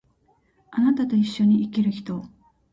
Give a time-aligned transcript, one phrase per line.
[0.71, 2.25] 貴方と一緒に生きる人